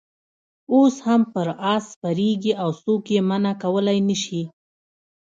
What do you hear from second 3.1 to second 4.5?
یې منع کولای نه شي.